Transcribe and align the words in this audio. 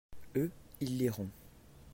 eux, 0.35 0.49
ils 0.79 0.97
liront. 0.97 1.29